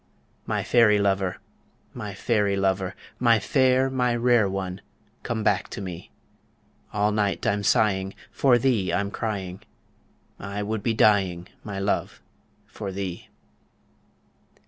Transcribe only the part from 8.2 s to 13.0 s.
for thee I'm crying, I would be dying, my love, for